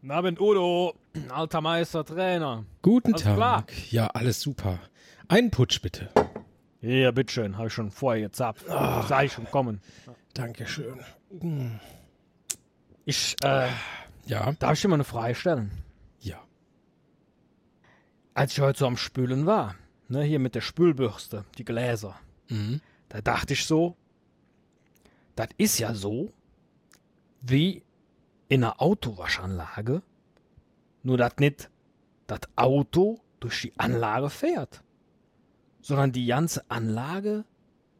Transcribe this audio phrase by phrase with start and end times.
[0.00, 0.94] Guten Abend, Udo.
[1.28, 2.64] Alter Meister, Trainer.
[2.82, 3.36] Guten Alles Tag.
[3.36, 3.64] klar?
[3.90, 4.78] Ja, alles super.
[5.28, 6.08] Einen Putsch bitte.
[6.80, 7.58] Ja, bitteschön.
[7.58, 8.66] Habe ich schon vorher gezapft.
[9.08, 9.80] Sei ich schon kommen.
[10.34, 11.00] Dankeschön.
[13.04, 13.68] Ich, äh,
[14.26, 15.70] Ja, darf ich dir mal eine Frage stellen?
[16.20, 16.40] ja.
[18.32, 19.74] Als ich heute so am Spülen war,
[20.08, 22.14] ne, hier mit der Spülbürste, die Gläser,
[22.48, 22.80] Mhm.
[23.10, 23.96] da dachte ich so,
[25.36, 26.32] das ist ja so
[27.42, 27.82] wie
[28.50, 30.02] in einer Autowaschanlage,
[31.04, 31.70] nur dass nicht
[32.26, 34.82] das Auto durch die Anlage fährt,
[35.80, 37.44] sondern die ganze Anlage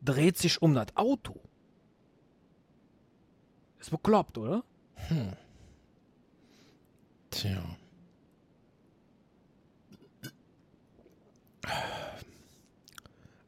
[0.03, 1.41] dreht sich um das Auto.
[3.79, 4.65] Ist bekloppt, oder?
[7.31, 7.63] Tja.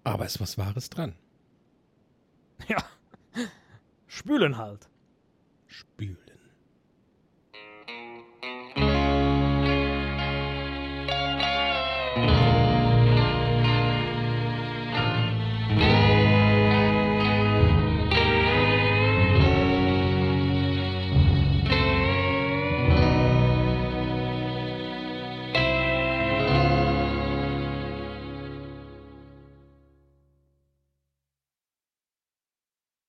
[0.05, 1.17] Aber ist was Wahres dran.
[2.69, 2.79] Ja.
[4.07, 4.89] Spülen halt.